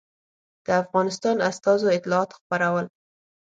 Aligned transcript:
د 0.65 0.67
افغانستان 0.83 1.35
استازو 1.49 1.87
اطلاعات 1.97 2.29
خپرول. 2.37 2.85